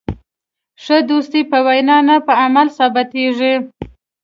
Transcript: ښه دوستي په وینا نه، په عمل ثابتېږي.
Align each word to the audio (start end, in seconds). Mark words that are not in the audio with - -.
ښه 0.83 0.97
دوستي 1.09 1.41
په 1.51 1.57
وینا 1.65 1.97
نه، 2.07 2.15
په 2.25 2.33
عمل 2.43 2.67
ثابتېږي. 2.77 3.53